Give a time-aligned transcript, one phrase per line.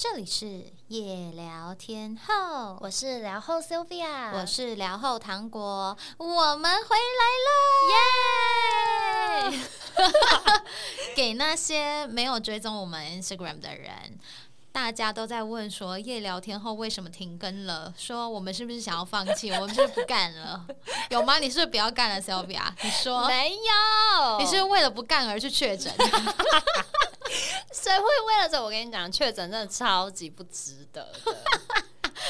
[0.00, 7.24] 这里是夜聊天后，我是聊后 Sylvia，我是聊后糖果，我们回来
[9.50, 9.60] 了，耶！
[11.16, 14.20] 给那些没有追踪我们 Instagram 的人，
[14.70, 17.92] 大家都在问说夜聊天后为什么停更了？
[17.98, 19.50] 说我们是不是想要放弃？
[19.58, 20.64] 我们是不是不干了？
[21.10, 21.40] 有吗？
[21.40, 22.62] 你是不是不要干了，Sylvia？
[22.84, 24.38] 你说没有？
[24.38, 25.92] 你是为了不干而去确诊？
[27.80, 28.62] 谁会为了这？
[28.62, 31.44] 我跟你讲，确诊真的超级不值得的，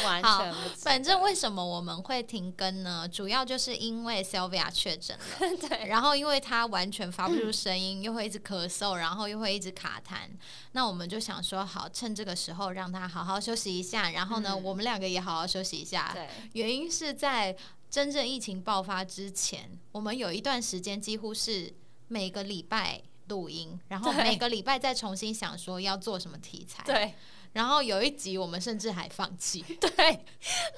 [0.05, 0.77] 完全不值。
[0.77, 3.09] 反正为什么我们会停更呢？
[3.09, 5.25] 主要就是因为 Sylvia 确诊了，
[5.69, 10.29] 对，然后因为他完全发不出声音，又会一直咳嗽，然后又会一直卡痰，
[10.73, 16.11] 那我们就想说，好，趁这个时候让他好好休息一下，然后呢，我们两个也好好休息一下。
[16.15, 17.57] 对，原因是在
[17.91, 21.73] 真正疫情爆发之前，我们有一段时间几乎是
[22.09, 23.03] 每个礼拜。
[23.29, 26.83] 录音， 然后每个礼拜再重新想说要做什么题材。
[26.85, 27.15] 对，
[27.53, 29.63] 然后有一集我们甚至还放弃。
[29.81, 30.25] 对，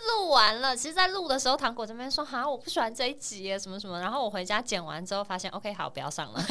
[0.08, 6.42] 录完了，其实，在录的时候，糖果这边说：“哈，我不喜欢这一集，什么什么。”然后我回家剪完之后，发现 OK，好，不要上了。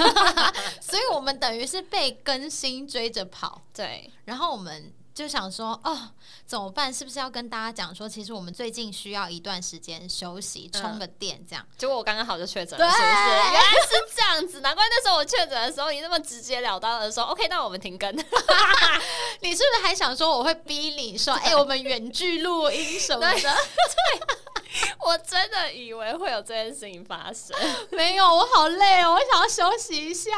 [0.81, 3.61] 所以我们等于是被更新追着跑。
[3.73, 4.93] 对，然后我们。
[5.19, 5.99] 就想说哦，
[6.45, 6.93] 怎么办？
[6.93, 11.65] 是不是要跟大家讲说，其实我们最近需要一段时间休息，充个电，这样。
[11.77, 13.05] 结果我刚刚好就确诊了，是不是？
[13.05, 18.09] 原来是这样子，难怪那时候我确诊的时候，你那么直截了当的说，OK，那我们停更。
[19.41, 23.35] 你是不是还想说我会逼你说，哎，我们远距录音什么的？
[23.35, 23.51] 对，
[24.99, 27.53] 我真的以为会有这件事情发生。
[27.91, 30.31] 没有，我好累哦，我想要休息一下。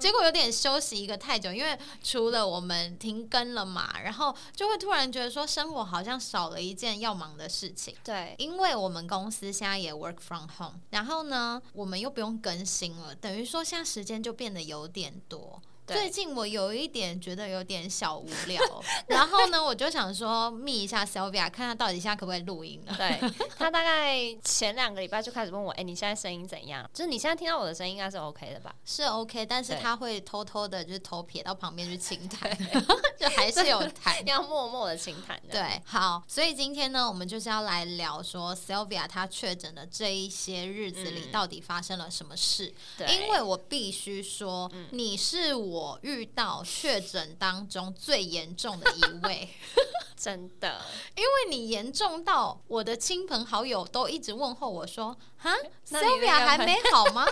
[0.00, 7.94] 结果有点休息一个太久，因为除了我们停更了嘛，然后就会突然觉得说生活好像少了一件要忙的事情。
[8.02, 15.62] 对，因为我们公司现在也 work from home，然后呢，我们又不用更新了，等于说现在时间就变得有点多。
[15.86, 18.60] 最近我有一点觉得有点小无聊，
[19.06, 22.94] 然后呢，我就想说密一下 Sylvia，看他到底现在可不可以录音了。
[22.96, 26.88] 对 他大概前两个礼拜就开始问我，哎，你现在声音怎样？
[26.92, 28.74] 就是你现在听到我的声音应该是 OK 的吧？
[28.84, 32.50] 是 OK，但是他会偷偷的，就是头撇到旁边去轻弹，
[33.16, 35.40] 就还是有弹，要默默的轻弹。
[35.48, 42.74] 对，好，所以今天呢，我们就是要来聊说 Sylvia 她确诊的这一些日子里到底发生了什么事？
[43.08, 45.75] 因为我必须说，你是我。
[45.76, 49.46] 我遇到确诊当中最严重的一位，
[50.16, 50.80] 真的，
[51.14, 55.54] 因为你严重到我的亲朋好友都一直问候我说：“哈
[55.86, 57.26] ，Sylvia 还没好吗？”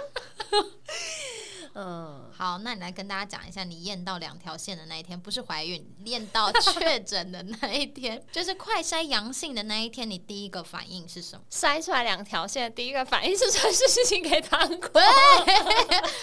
[1.74, 11.44] 嗯，好，那你来跟大家讲一下，你验到两条线的那一天，不是怀孕，验到确诊的那一天， 就是快筛阳性的那一天，你第一个反应是什么？
[11.50, 15.00] 筛出来两条线，第一个反应是传讯息给糖果，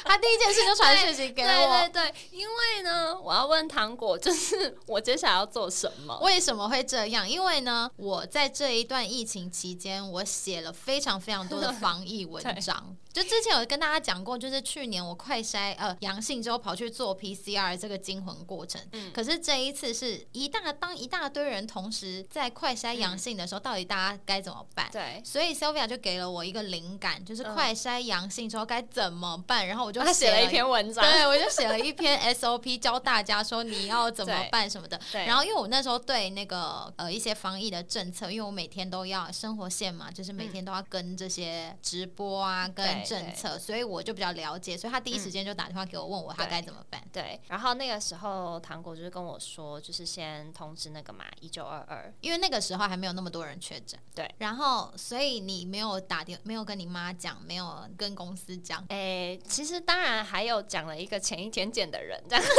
[0.06, 6.17] 他第一件事就传讯息给我，对对对，因为呢，我要问糖果，就是我接下来要做什么？
[6.22, 7.29] 为什么会这样？
[7.29, 12.95] 因为呢，我在这一段疫情期间，我写了非常非常多的防疫文 章。
[13.13, 18.81] 就之前有跟大家讲过，就是去年我快筛呃阳性之后跑去做 PCR 这个惊魂过程。
[18.94, 19.11] 嗯。
[19.11, 24.89] 可是这一次是一大当一大堆人同时在快筛阳性的时候，到底大家该怎么办？
[24.91, 25.22] 对。
[25.25, 29.67] 所以 Sylvia 就给了我一个灵感，就是快筛阳性之后该怎么办。
[29.67, 34.97] 然后我就写了一篇文章，对我就写了一篇 SOP 教大家说你要怎么办什么的。
[35.11, 35.25] 对。
[35.25, 43.00] 然后因为我那时候对那个呃一些防疫的政策，因为我每天都要生活线嘛，就是每天都要跟这些直播啊跟。
[43.03, 47.01] 政策，所以我就比较了解，所以他第一时间就打电话给我，问我他该怎么办。
[47.12, 54.00] 对，然后那个时候糖果就是跟我说，就是先通知那个嘛，一九二二，因为那个时候还没有那么多人确诊。
[54.16, 58.85] 对，然后所以你没有打电，没有跟你妈讲，没有跟公司讲。
[58.90, 62.45] 哎，其实当然还有讲了一个前一天见的人，这样。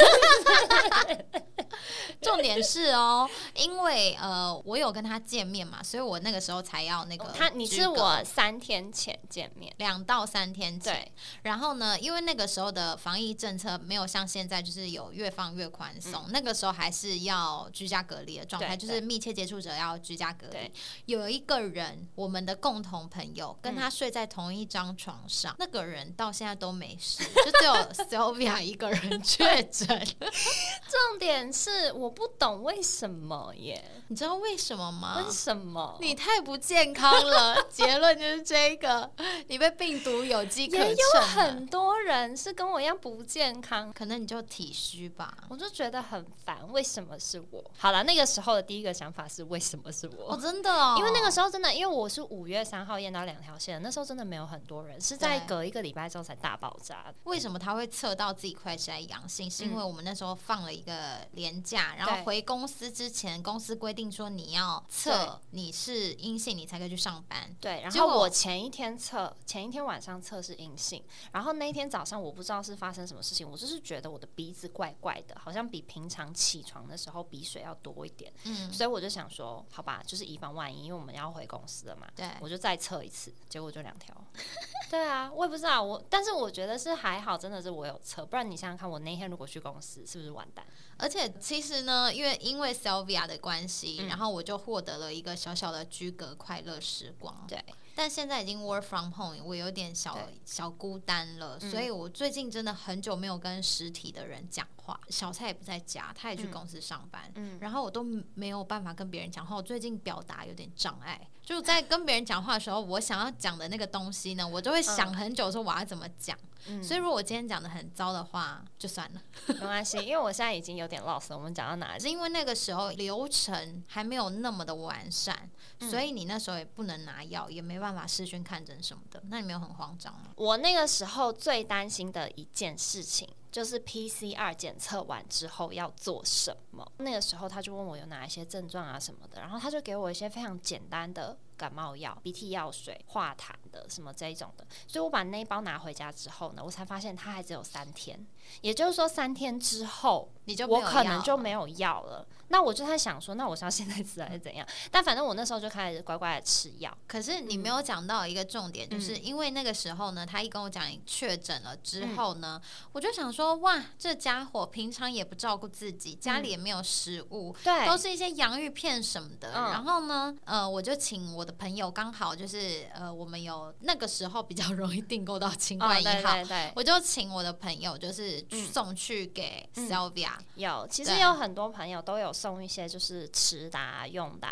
[2.20, 11.06] 重点是哦，因为呃，我有跟他见面嘛，所以我那个时候才要那个他，你是我三天前见面，两到三天前。
[11.42, 20.72] 然后呢，因为那个时候的防疫政策没有像现在就是有越放越宽松，那个时候还是要居家隔离的状态，就是密切接触者要居家隔离。
[21.04, 27.74] 有一个人，我们的共同朋友跟他睡在同一张床上，那个人到现在都没事， 就只有
[28.06, 29.86] Sylvia 一个人确诊。
[30.88, 33.84] 重点是我不懂为什么耶？
[34.08, 35.22] 你知道为什么吗？
[35.24, 35.98] 为什么？
[36.00, 37.62] 你太不健康了。
[37.70, 39.10] 结论就是这个，
[39.48, 40.88] 你被病毒有机可乘。
[40.88, 45.36] 也有很多人是跟我一样不健康，可能你就体虚吧。
[45.50, 47.70] 我就觉得很烦，为什么是我？
[47.78, 50.32] 好了，那个时候的第一个想法是为什么是我？
[50.34, 57.12] 哦，真的哦，因为那个时候真的，因为我是五月三号验到两条线，那时候真的没有很多人，是在隔一个礼拜之后才大爆炸。
[57.24, 59.50] 为什么他会测到自己快筛阳性？
[59.50, 61.42] 是因为我们那时候放了一个连。
[61.42, 67.52] 年假，然后回公司之前，公司规定说你要测你是阴性，你才可以去上班。
[67.60, 78.32] 对，然后我前一天测，前一天晚上测试阴性，然后那一天早上我不知道是发生什么事情，我就是觉得我的鼻子怪怪的，好像比平常起床的时候鼻水要多一点。
[78.44, 82.06] 嗯，所以我就想说，好吧，就是以防万一，因为我们要回公司了嘛。
[82.14, 84.14] 对，我就再测一次，结果就两条。
[84.90, 90.66] 对啊，我也不知道我，但是我觉得是还好，真的是我有测，不然你想想看，我那天如果去公司，是不是完蛋？
[90.98, 97.44] 而且其实呢，因为因为 Sylvia 的关系，然后我就获得了一个小小的居隔快乐时光。
[97.48, 104.98] 对，但现在已经 work from home，我有点小小孤单了，所以我最近真的很久没有跟实体的人讲话。
[105.08, 111.20] 小蔡也不在家，他也去公司上班，嗯，然后我都没有办法跟别人讲话，我最近表达有点障碍。
[111.42, 116.38] 就在跟别人讲话的时候，我想要讲的那个东西呢，我就会想很久，说我要怎么讲。
[116.80, 121.34] 所以如果我今天讲的很糟的话，就算了， 没关系，因为我现在已经有点 lost。
[121.34, 121.98] 我们讲到哪？
[121.98, 125.50] 是因为那个时候流程还没有那么的完善，
[125.80, 129.20] 所以你那时候也不能拿药，也没办法视讯看诊什么的。
[129.26, 130.30] 那你没有很慌张吗？
[130.36, 133.28] 我那个时候最担心的一件事情。
[133.52, 136.90] 就是 PCR 检测完之后要做什么？
[136.96, 144.66] 那个时候他就问我有哪一些症状啊什么的，然后他就给我一些非常简单的感冒药、鼻涕药水、化痰的什么这一种的。
[144.88, 148.26] 所以我把那一包拿回家之后呢，我才发现它还只有三天，
[148.60, 152.26] 也就是说三天之后你就我可能就没有药了。
[152.48, 154.66] 那我就在想说，那我是要现在吃还是怎样？
[154.90, 156.94] 但反正我那时候就开始乖乖的吃药。
[157.06, 162.60] 可是你没有讲到一个重点，就是因为那个时候呢，他一跟我讲确诊了之后呢，
[162.92, 169.52] 我就想说，哇，这家伙平常也不照顾自己，家里也没有食物，对，都是一些洋芋片什么的。
[169.52, 178.31] 然后呢，呃，我就请我的朋友，刚好就是呃，我们有那个时候比较 容易订购到清冠一号，对我就请我的朋友就是
[178.72, 180.32] 送去给 Sylvia。
[180.56, 182.32] 有，其实有很多朋友都有。
[182.32, 184.48] 送一些就是吃的、用的，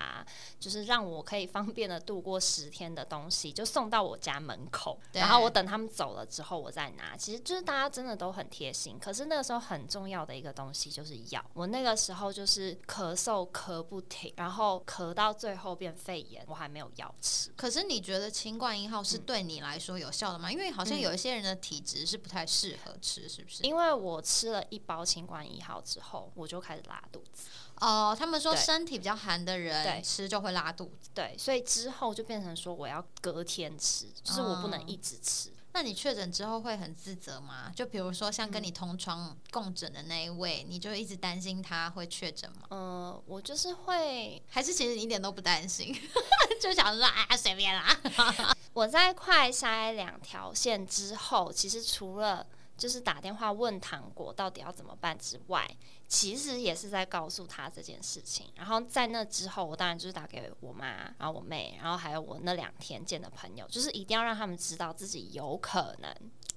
[0.60, 4.96] 就是让我可以方便的度过十天的东西，就送到我家门口。
[5.12, 7.16] 然后我等他们走了之后，我再拿。
[7.16, 8.98] 其实就是大家真的都很贴心。
[9.00, 11.44] 可是那个时候很重要的一个东西就是药。
[11.54, 17.50] 我那个时候就是咳嗽咳不停，然后咳到最后变肺炎，我还没有药吃。
[17.56, 20.52] 可是你觉得清冠一号是对你来说有效的吗？
[20.52, 23.62] 因为好像有一些人的体质是不太适合吃，是不是？
[23.70, 27.44] 因为我吃了一包清冠一号之后，我就开始拉肚子。
[27.76, 35.52] 哦，他们说身体比较寒的人吃就会拉肚子，对，所以之后就变成说我要隔天吃，就是我不能一直吃。
[35.72, 37.70] 那你确诊之后会很自责吗？
[37.76, 42.66] 就比如说像跟你同床共枕的那一位，你就一直担心他会确诊吗？
[42.70, 45.96] 嗯，我就是会，还是其实你一点都不担心，
[46.60, 47.96] 就想说啊随便啦。
[48.74, 52.44] 我在快筛两条线之后，其实除了
[52.80, 55.70] 就是打电话问糖果到底要怎么办之外。
[56.08, 60.86] 其实也是在告诉他这件事情，然后在那之后，我当然就是打给我妈，
[61.18, 66.12] 然后我妹，然后还有我那两天见的朋友，就是一定要让他们知道自己有可能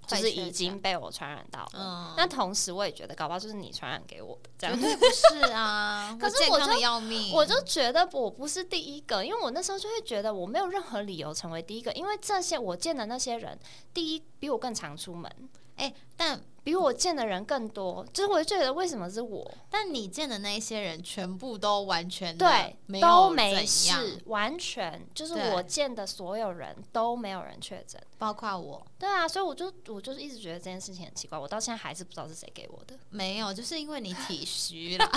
[0.07, 2.15] 就是已经被我传染到了。
[2.17, 6.17] 那同时我也觉得，搞不好就是你传染给我的，这样对不是啊？
[6.19, 13.55] 可是我就要命，我就觉得我不是第一个，因为我那时候就会觉得我没有任何理由成为第一个，因为这些我见的那些人，
[13.93, 15.31] 第一比我更常出门，
[15.77, 16.52] 哎，但。
[16.63, 19.53] 比我见的人更多，就是我就觉得为什么是我？
[19.69, 28.85] 但你见的那些人全部都完全对，都没事，完全就是我见的所有人都没有人确诊，包括我。
[28.97, 32.97] 对啊，所以我就我就是一直觉得这件事情很奇怪，我到现在还是不知道是谁给我的。
[33.09, 35.09] 没有，就是因为你体虚了。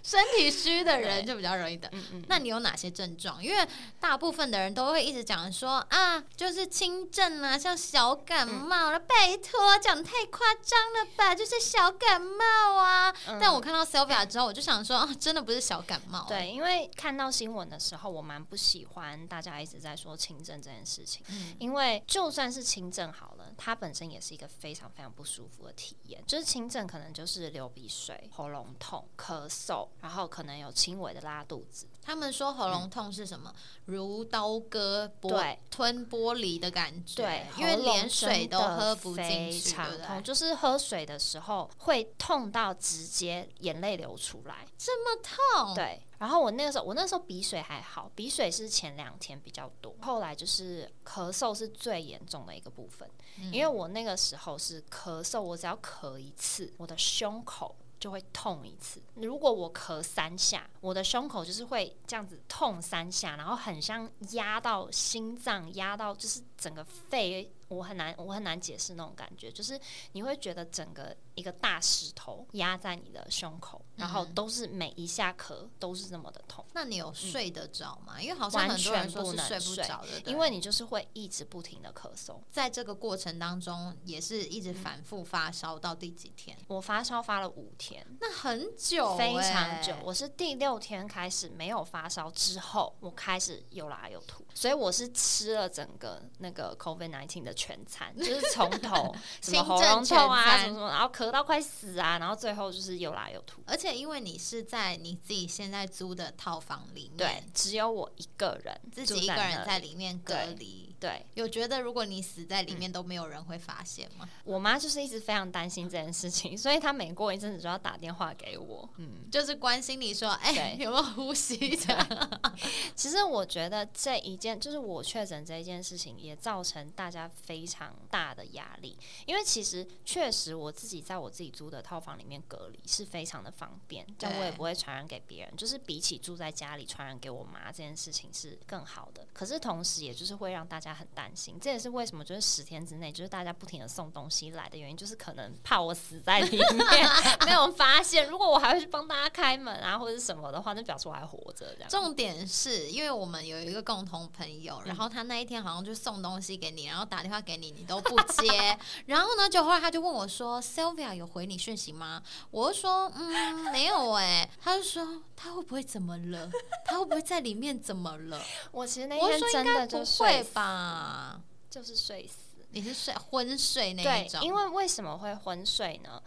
[0.00, 1.88] 身体虚的人就比较容易得。
[1.90, 3.42] 嗯嗯那你有哪些症状？
[3.42, 3.66] 因为
[3.98, 9.00] 大部分的人都会一直讲说啊，就是轻症啊，像小感冒了。
[9.00, 11.34] 拜托，讲太夸张了吧？
[11.34, 13.12] 就是小感冒啊。
[13.40, 16.24] 但我看到 Sylvia 之后，我就想说，真的不是小感冒。
[16.26, 21.24] 对，因为看到新闻的时候，我蛮不喜欢大家一直在说轻症这件事情。
[21.28, 26.22] 嗯因为就算是轻症好了，它本身也是一个非常非常不舒服的体验。
[26.26, 29.88] 就是轻症可能就是流鼻水、喉咙痛、咳嗽。
[30.00, 31.88] 然后可能有轻微的拉肚子。
[32.06, 33.52] 他们说喉咙痛是什么？
[33.86, 37.16] 如刀割玻吞玻璃的感觉。
[37.16, 45.74] 对，因为连水都喝不进去，痛就是喝水的时候会痛到直接眼泪流出来，这么痛。
[45.74, 46.00] 对。
[46.18, 53.10] 然后我那个时候，我那时候鼻水还好，鼻水是前两天比较多，后来就是咳嗽是最严重的一个部分。
[53.52, 57.76] 因为我那个时候是咳嗽，我只要咳一次，我的胸口。
[57.98, 59.00] 就会痛一次。
[59.14, 69.80] 如果我咳三下，我的胸口就是会这样子痛三下，然后很像压到心脏，压到就是整个肺我很难我很难解释那种感觉，就是
[70.12, 76.64] 你会觉得整个一个大石头压在你的胸口，然后都是每一下咳都是这么的痛。
[76.72, 78.20] 那你有睡得着吗？
[78.20, 86.56] 因为好像很多人说是睡不着的，因为你就是会一直不停的咳嗽，在这个过程当中也是一直反复发烧到第几天？
[86.68, 89.94] 我发烧发了五天，那很久，非常久。
[90.02, 103.62] 我是第六天开始没有发烧之后，我开始又拉又吐，所以我是吃了整个那个 COVID nineteen 的全餐，就是从头 什么喉咙痛啊，什么什么，然后咳到快死啊，然后最后就是又拉又吐。
[103.66, 110.85] 而且因为你是在你自己现在租的套房里面，对，只有我一个人，自己一个人在里面隔离。
[110.98, 114.26] 对，有觉得如果你死在里面都没有人会发现吗？
[114.44, 122.40] 我妈就是一直非常担心这件事情，所以她每过一阵子就要打电话给我，嗯，就是关心你说，哎，有没有呼吸的？
[122.96, 139.26] 其实我觉得这一件就是我确诊这一件事情，也造成大家非常大的压力，因为其实确实我自己在我自己租的套房里面隔离是非常的方便，这样我也不会传染给别人，就是比起住在家里传染给我妈这件事情是更好的。
[139.34, 140.85] 可是同时，也就是会让大家。
[140.94, 147.08] 很担心，这也是为什么就是十天之内，就是大家不停的送东西来的原因，就是可能怕我死在里面
[147.46, 148.28] 没有发现。
[148.28, 151.74] 如果我还会去帮大家开门啊，或者是什么的话，那表示我还活着。
[151.74, 151.88] 这样。
[151.88, 158.78] 重点是因为我们有一个共同朋友，然后他那一天好像就送东西给你，然后打电话给你，你都不接。
[159.06, 166.50] 然后呢，就后来他就问我说：“Sylvia 有回你讯息吗？”我就说：“嗯，没有哎。”他就说：“他会不会怎么了？
[166.84, 168.40] 他会不会在里面怎么了？”
[168.72, 170.75] 我其实那天真的就睡吧。
[170.76, 171.40] 啊，
[171.70, 174.40] 就是睡死，你是睡昏睡那一种？
[174.42, 176.22] 因为为什么会昏睡呢？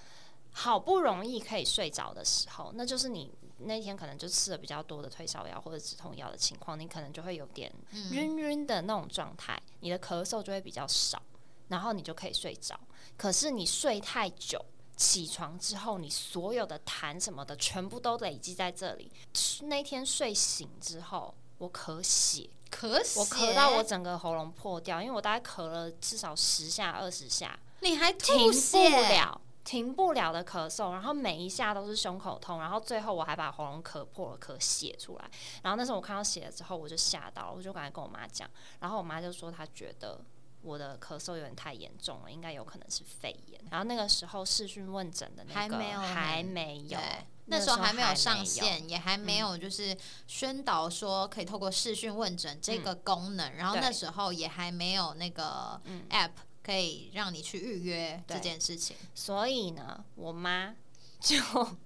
[0.51, 7.71] 好不容易可以睡着的时候，那就是你那天可能就吃了比较多的退烧药或者止痛药的情况，你可能就会有点
[8.11, 11.21] 晕晕的那种状态，你的咳嗽就会比较少，
[11.67, 12.79] 然后你就可以睡着。
[13.15, 14.65] 可是你睡太久，
[14.97, 19.11] 起床之后，你所有的痰什么的全部都累积在这里。
[19.63, 22.49] 那天睡醒之后，我咳血。
[22.71, 35.29] 咳血，我咳到我整个喉咙破掉，因为我大概咳了至少十下、二十下，你还停不了，停不了的咳嗽，然后每一下都是胸口痛，然后最后我还把喉咙咳破了，咳血出来。
[35.63, 38.47] 然后那时候我看到血了之后，我就吓到了，我就赶快跟我妈讲，
[38.79, 40.21] 然后我妈就说她觉得
[40.61, 43.59] 我的咳嗽有点太严重了，应该有可能是肺炎。
[43.71, 46.99] 然后那个时候视讯问诊的那个还没有，还没有。
[47.49, 49.95] 那时候还没有上线，也还没有就是
[50.27, 55.79] 宣导说可以透过视讯问诊这个功能，然后那时候也还没有那个
[56.09, 56.31] app
[56.63, 58.95] 可以让你去预约这件事情。
[59.13, 60.75] 所以呢，我妈。
[61.19, 61.35] 就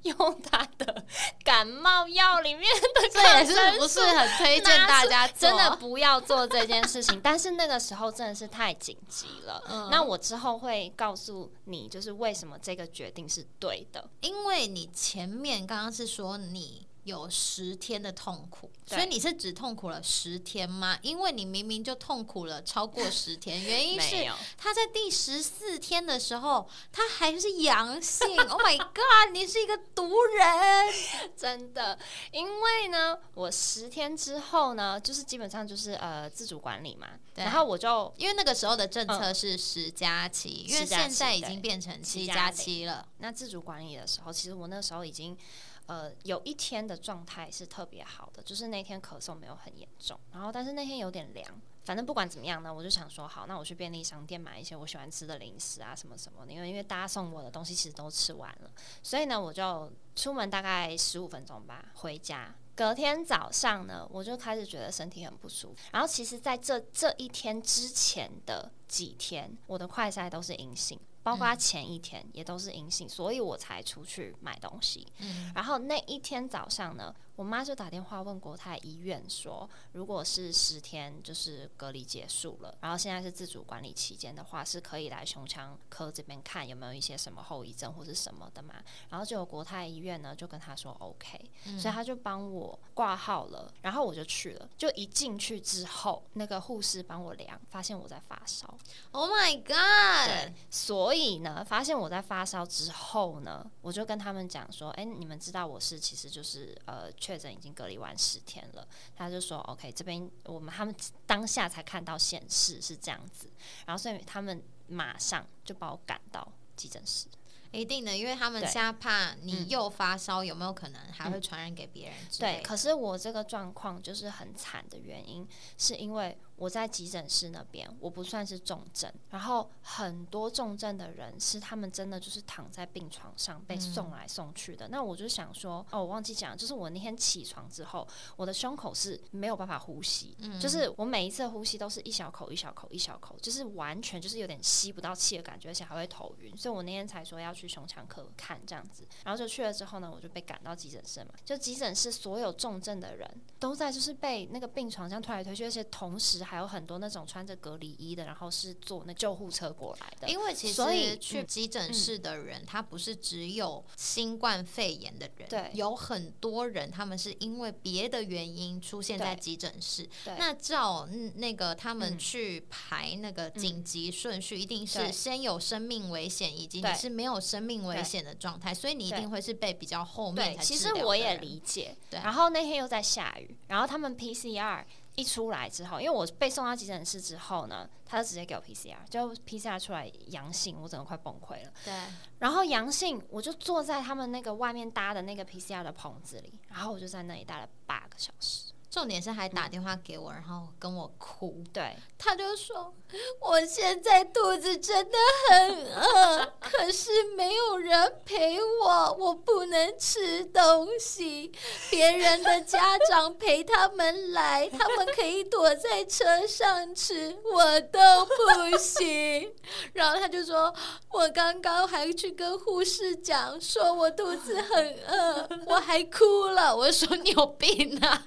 [0.03, 1.05] 用他的
[1.43, 2.63] 感冒药里面
[2.95, 7.19] 的，这也是不是很推荐大家真的不要做这件事情。
[7.21, 9.89] 但是那个时候真的是太紧急了。
[9.91, 16.87] 那我之后会告诉你，就是为什么这个决定是对的，因为你前面刚刚是说你。
[17.03, 20.97] 有十天的痛苦，所以你是只痛苦了十天吗？
[21.01, 24.25] 因为你明明就痛苦了超过十天，原因是
[24.57, 28.37] 他在第十四天的时候他还是阳性。
[28.47, 29.33] Oh my god！
[29.33, 31.99] 你是一个毒人， 真的。
[32.31, 43.05] 因为呢，我十天之后呢，就是基本上就是呃自主管理嘛，然后我就因为那个时候的政策是十加七，因为现在已经变成七加七了。
[43.17, 45.37] 那自主管理的时候，其实我那时候已经。
[45.87, 51.61] 呃，有一天的状态是特别好的，就是那天咳嗽没有很严重，然后但是那天有点凉。
[51.83, 56.53] 反正不管怎么样呢，我就想说，好，那我去便利商店买一些我喜欢吃的零食啊，什么什么的。
[56.53, 58.71] 因为因为大家送我的东西其实都吃完了，
[59.01, 62.55] 所以呢，我就出门大概十五分钟吧，回家。
[62.73, 65.75] 隔天早上呢，我就开始觉得身体很不舒服。
[65.91, 70.97] 然后其实在这这一天之前的几天，我的快筛都是阴性。
[71.23, 75.07] 包括前一天也都是阴性，所以我才出去买东西。
[75.55, 77.15] 然后那一天早上呢？
[77.35, 88.75] 我妈就打电话问国泰医院说，如果是十天就是隔离结束了，然后现在是自主管理期间的话，是可以来胸腔科这边看有没有一些什么后遗症或是什么的嘛？
[89.09, 91.49] 然后就有国泰医院呢就跟他说 OK，
[91.79, 94.69] 所以他就帮我挂号了，然后我就去了。
[94.77, 98.71] 就一进去之后，那个护士帮我量，发现我在发烧。
[99.11, 100.53] Oh my god！
[100.69, 107.11] 所以呢，发现我在发烧之后呢，我就跟他们讲说，哎，你们知道我是其实就是呃。
[107.23, 110.93] 确诊已经隔离完十天了，他就说 OK，这边我们他们
[111.25, 113.49] 当下才看到显示是这样子，
[113.85, 117.27] 然后所以他们马上就把我赶到急诊室。
[117.71, 122.17] 一定的，因为他们现在怕你又发烧，有没有可能还会传染给别人？
[122.37, 126.37] 对，可是我这个状况就是很惨的原因，是因为。
[126.55, 134.87] 我在急诊室那边，我不算是重症，然后很多重症的人是他们真的就是躺在病床上被送来送去的。
[134.87, 146.55] 那我就想说，哦，我忘记讲，就是我那天起床之后，我的胸口是没有办法呼吸，就是我每一次呼吸都是一小口一小口一小口，就是完全就是有点吸不到气的感觉，而且还会头晕。
[146.55, 151.31] 所以我那天才说要去胸腔科看这样子，然后就去了之后呢，我就被赶到急诊室嘛。
[151.43, 156.42] 就急诊室所有重症的人都在就是被那个病床上推来推去，而且同时。
[156.43, 160.29] 还有很多那种穿着隔离衣的，然后是坐那救护车过来的。
[160.29, 170.07] 因为其实去急诊室的人，他不是只有新冠肺炎的人，对，有很多人他们是因为别的原因出现在急诊室。
[170.37, 180.57] 那照那个他们去排那个紧急顺序，一定是先有生命危险，以及你是没有生命危险的状态，所以你一定会是被比较后面。
[180.59, 181.95] 其实我也理解。
[182.09, 184.83] 对，然后那天又在下雨，然后他们 PCR。
[185.15, 191.71] 一出来之后，因为我被送到急诊室之后呢，他就直接给我 PCR，就 PCR 出来阳性，我整个快崩溃了。
[191.85, 191.93] 对，
[192.39, 198.72] 然后阳性，我就坐在他们那个外面搭的那个 PCR 的棚子里，然后我就在那里待了八个小时。
[198.93, 201.63] 重点是还打电话给我，然后跟我哭。
[201.73, 202.93] 对，他就说
[203.41, 205.17] ：“我现在肚子真的
[205.49, 211.51] 很饿，可是没有人陪我，我不能吃东西。
[211.89, 219.51] 别人的家长陪他们来，他们可以躲在车上吃，我都不行。”
[219.93, 220.71] 然后他就说
[221.09, 228.23] ：“我刚刚还去跟护士讲，说我肚子很饿，我还哭了。”我说：“你有病啊！”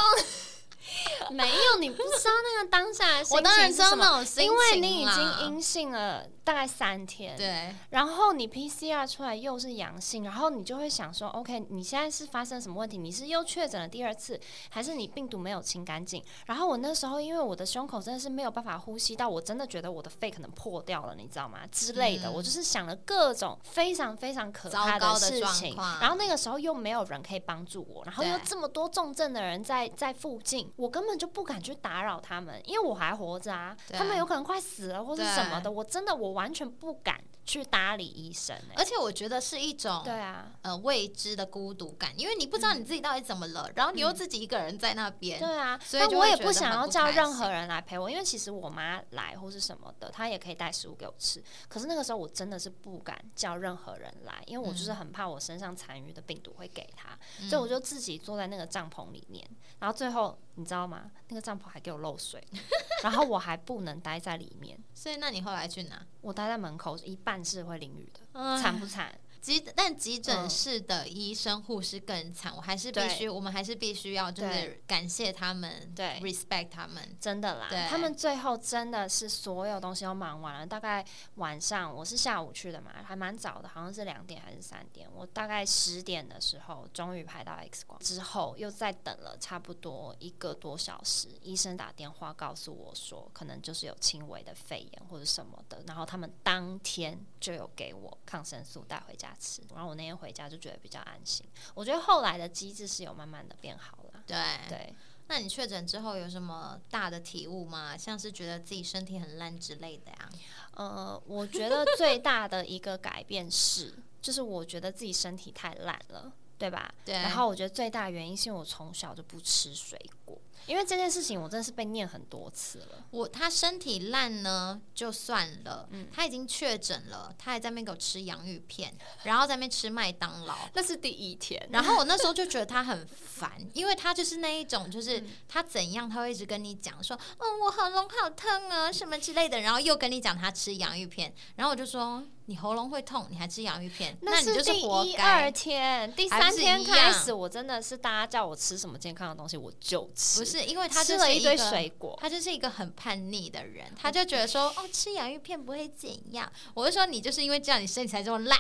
[1.32, 6.26] 没有，你不知道那个当下的心情是什么，因为你已经阴性了。
[6.50, 12.98] 大概三天，对，然后你 PCR 出来又是阳性，然后你就会想说，OK，你现在是发生什么问题？
[12.98, 14.40] 你是又确诊了第二次，
[14.70, 16.24] 还是你病毒没有清干净？
[16.48, 21.60] 然后我那时候因为我的胸口真的是没有办法呼吸到，我真的觉得我的肺可能破掉了，你知道吗？
[21.72, 25.76] 之类的，我就是想了各种非常非常可怕的事情。
[26.02, 36.39] 然后那个时候又没有人可以帮助我，然后又这么多重症的人在在附近，我根本就不敢去打扰他们，因为我还活着啊，他们有可能快死了或者什么的，我真的我。
[36.40, 37.22] 完全不敢。
[37.50, 57.18] 去搭理医生，而且我觉得是一种对啊，呃未知的孤独感，因为你不知道你自己到底怎么了，然后你又自己一个人在那边，对啊，所以我也不想要叫任何人来陪我，因为其实我妈来或是什么的，她也可以带食物给我吃，可是那个时候我真的是不敢叫任何人来，因为我就是很怕我身上残余的病毒会给他，
[57.50, 59.44] 所以我就自己坐在那个帐篷里面，
[59.80, 61.10] 然后最后你知道吗？
[61.30, 62.46] 那个帐篷还给我漏水，
[63.02, 66.06] 然后我还不能待在里面，所以那你后来去哪？
[66.22, 68.58] 我待在门口，一半是会淋雨的。
[68.62, 69.14] 惨不惨？
[69.42, 72.54] 急，但急诊室的医生护士更惨。
[72.56, 77.70] 我还是必须，我们还是必须要就是感谢他们，对，respect 他们，真的啦。
[77.90, 80.66] 他们最后真的是所有东西都忙完了。
[80.66, 85.10] 大概晚上，我是下午去的嘛，还蛮早的，好像是两点还是三点。
[85.14, 91.30] 我大概十点的时候终于排到 X 光，之后又再等了差不多一个多小时。
[91.42, 95.82] 医生打电话告诉我说，可能就是有轻微的肺炎或者什么的。
[95.88, 99.29] 然后他们当天就有给我抗生素带回家。
[99.40, 101.46] 吃，然后我那天回家就觉得比较安心。
[101.74, 104.24] 我觉得后来的机制是有慢慢的变好了。
[104.26, 104.38] 对
[104.68, 104.96] 对，
[105.28, 107.98] 那你确诊之后有什么大的体悟吗？
[107.98, 110.30] 像是觉得自己身体很烂之类的呀？
[110.76, 116.94] 呃，我觉得最大的一个改变是，就是我觉得自己身体太烂了，对吧？
[117.04, 117.16] 对。
[117.16, 120.40] 然后我觉得最大原因是我从小就不吃水果。
[120.66, 123.04] 因为这件事情，我真的是被念很多次了。
[123.12, 125.88] 我他身体烂呢，就算了。
[125.92, 128.94] 嗯，他已经确诊了，他还在那边给我吃洋芋片，
[129.24, 130.56] 然后在那边吃麦当劳。
[130.74, 131.68] 那是第一天。
[131.72, 139.62] 然后我那时候就觉得他很烦，因为他就是那一种，就是他怎样，他会一直跟你讲说，嗯，我喉咙好痛啊，什么之类的。
[139.62, 145.12] 然后又跟你讲他吃洋芋片，然后我就说，你喉咙会痛，你还吃洋芋片，那你就是活该。
[145.12, 150.40] 第二天、第三天开始，我真的是大家叫我吃什么健康的东西，我就吃。
[150.40, 150.64] 不是。
[150.66, 156.52] 因为他吃了一堆水果，他就是一个很叛逆的人，他就觉得说，哦，吃洋芋片不会怎样。
[156.74, 158.58] 我就说，你就是因为这样，你身体才这么烂，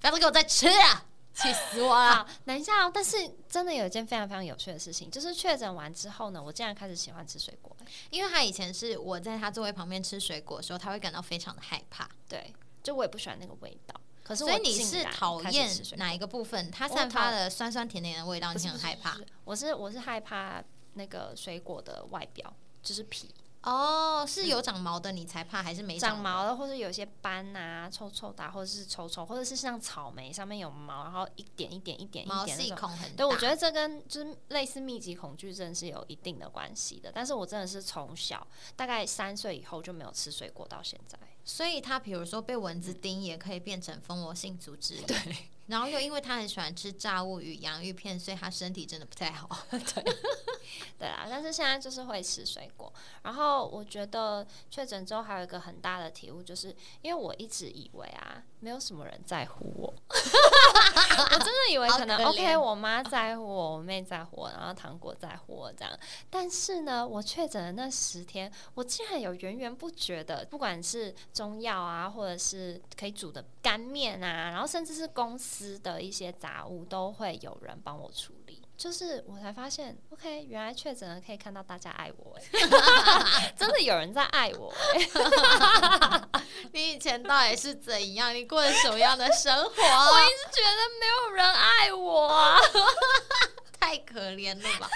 [0.00, 1.06] 不要再给我再吃啊！
[1.34, 2.26] 气死我了！
[2.44, 3.16] 等一下哦，但是
[3.48, 7.74] 真的有一件非常非常有趣的事情，就是确诊完之后呢，我竟然开始喜欢吃水果。
[8.10, 12.06] 因为他以前是我在他座位旁边吃水果的时候，他会感到非常的害怕。
[12.28, 12.52] 对，
[12.82, 13.98] 就我也不喜欢那个味道。
[14.22, 16.70] 可是，所以你是讨厌哪一个部分？
[16.70, 19.16] 它散发的酸酸甜甜的味道，你很害怕？
[19.44, 20.62] 我是我是害怕。
[20.94, 22.52] 那个水果的外表
[22.82, 23.28] 就是皮，
[23.62, 33.16] 哦，是有长毛的你才怕，还是没长毛的，或者有些斑啊、臭臭的，或者是臭臭，或者是像草莓上面有毛，然后一点一点一点一点毛细孔很大。
[33.18, 37.12] 对，我觉得这跟就是类似密集恐惧症是有一定的关系的。
[37.14, 41.18] 但是我真的是从小大概三岁以后就没有吃水果到现在。
[41.44, 45.16] 所以他比如说被蚊子叮也可以变成蜂窝性组织，对。
[45.68, 49.48] 然后又因为他很喜欢吃炸物与洋芋片，所以他身体真的不太好。
[49.70, 50.04] 对，
[50.98, 51.24] 对啦。
[51.30, 52.92] 但是现在就是会吃水果。
[53.22, 59.92] 然后我觉得确诊之后还有一个很大的体悟，就是因为我一直以为啊，没有什么人在乎我。
[60.12, 65.92] 我真的以为可能 OK，我妈在乎我，我妹在乎我，然后糖果在乎我这样。
[66.30, 75.42] 但是呢，我确诊的那十天，我竟然有源源不绝的，不管是中药啊，或者是可以煮的干面啊，然后甚至是公司。
[75.42, 86.40] 司的一些杂物都会有人帮我处理，就是我才发现，OK，原来确诊了可以看到大家爱我，哎， 真的有人在爱我，哎，
[86.72, 88.34] 你以前到底是怎样？
[88.34, 89.70] 你过的什么样的生活？
[89.70, 92.56] 我一直觉得没有人爱我，
[93.78, 94.90] 太可怜了吧？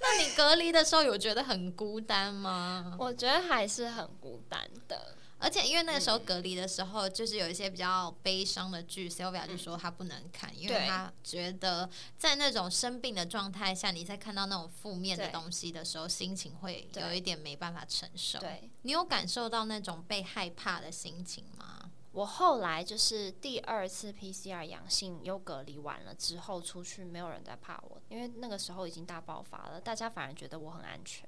[0.00, 2.96] 那你隔离的时候有觉得很孤单吗？
[2.98, 5.14] 我觉得还是很孤单的。
[5.42, 18.38] 而且因为那个时候隔离的时候，就是有一些比较悲伤的剧，Sylvia 就说他不能看，因为他觉得在那种生病的状态下，你在看到那种负面的东西的时候，心情会有一点没办法承受。
[18.38, 21.90] 对，你有感受到那种被害怕的心情吗？
[22.12, 31.26] 我后来就是第二次 PCR 阳性又隔离完了之后出去，没有人在怕我，因为那个时候已经大爆发了，大家反而觉得我很安全。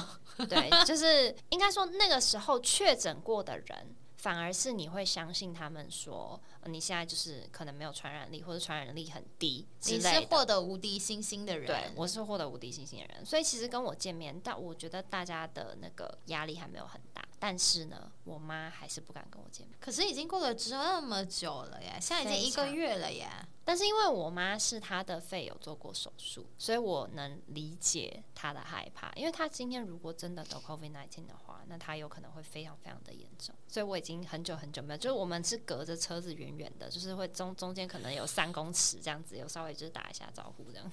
[0.48, 17.22] 对，就是应该说那个时候确诊过的人，反而是你会相信他们说，你现在就是可能没有传染力或者传染力很低，你是获得无敌星星的人，对，我是获得无敌星星的人，所以其实跟我见面，但我觉得大家的那个压力还没有很大。
[17.38, 19.76] 但是呢，我妈还是不敢跟我见面。
[19.80, 23.28] 可是已经过了这么久了耶，现在已经一个月了耶。
[23.64, 29.12] 但是因为我妈是她的肺有做过手术，所以我能理解她的害怕。
[29.14, 33.52] 因为她今天如果真的得 COVID nineteen 的话，那她有可能会非常非常的严重。
[33.66, 40.92] 所以我已经很久很久没有，就是我们是隔着车子远远的，就是会中中间可能有三公尺这样子，有稍微就是打一下招呼这样。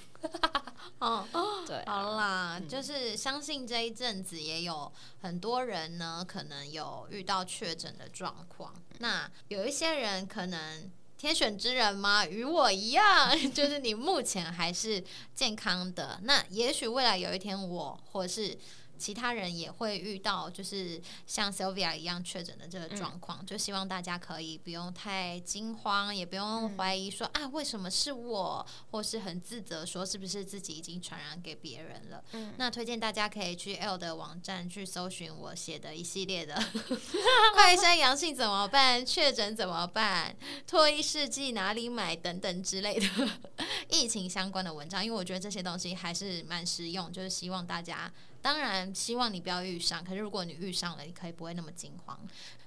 [0.99, 1.25] 哦，
[1.67, 4.91] 对，好啦，就是相信这一阵子也有
[5.21, 8.73] 很多人呢，可能有遇到确诊的状况。
[8.99, 10.91] 那有一些人可能。
[11.19, 12.25] 天选之人吗？
[12.25, 15.03] 与我一样， 就是你目前还是
[15.35, 16.17] 健康的。
[16.23, 18.57] 那也许未来有一天，我或是。
[18.99, 32.23] 其他人也会遇到，就是像 Sylvia 一样确诊的这个状况，就希望大家可以不用太惊慌，也不用怀疑说啊为什么是我，或是很自责说是不是自己已经传染给别人了。
[32.57, 36.55] 那推荐大家可以去 L 的网站去搜寻我写的一系列的
[37.55, 40.35] 快筛阳性怎么办，确诊怎么办，
[40.67, 43.07] 脱衣试剂哪里买等等之类的
[43.89, 48.11] 疫情相关的文章，因为我觉得这些东西还是蛮实用，就是希望大家。
[48.41, 50.03] 当然，希望你不要遇上。
[50.03, 52.19] 可是，如果你遇上了，你可以不会那么惊慌。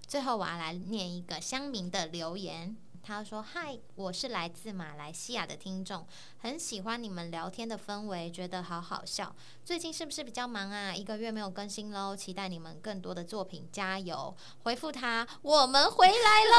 [0.06, 2.76] 最后，我要来念一个乡民的留言。
[3.02, 6.06] 他说：“嗨，我是来自马来西亚的听众，
[6.38, 9.34] 很喜欢你们聊天的氛围，觉得好好笑。
[9.64, 10.94] 最近是不是比较忙啊？
[10.94, 16.56] 一个月没有更新喽，期待你们更多的作品，加油！”回复他：“我们回来喽，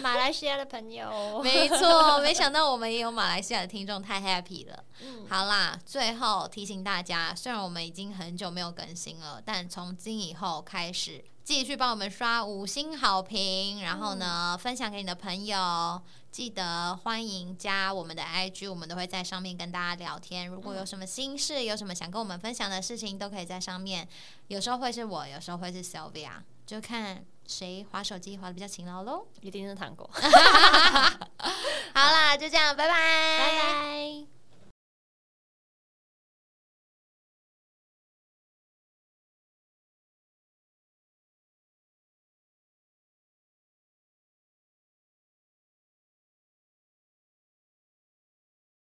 [0.02, 4.84] 马来西亚的朋友。”没错，没想到我们也有马来西亚的听众，太 happy 了。
[5.28, 11.22] 好啦，最后提醒大家，虽然我们已经很久没有更新了，但从今以后开始。
[11.46, 16.02] 继续帮我们刷五星好评，然后呢，分享给你的朋友。
[16.32, 20.48] 记得欢迎加我们的 IG，我们都会在上面跟大家聊天。
[20.48, 24.08] 如果有什么心事，有什么想跟我们分享的事情，都可以在上面。
[24.48, 26.32] 有时候会是我，有时候会是 Sylvia，
[26.66, 29.24] 就看谁划手机划的比较勤劳喽。
[29.40, 30.10] 一定是糖果。
[31.94, 32.92] 好啦，就这样，拜拜，
[33.38, 34.35] 拜拜。